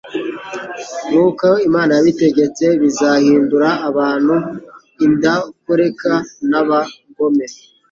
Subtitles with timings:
[1.09, 4.35] nk'uko Imana yabitegetse bizahindura abantu
[5.05, 6.11] indakoreka,
[6.49, 7.47] n'abagome.